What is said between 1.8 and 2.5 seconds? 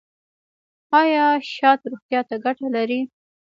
روغتیا ته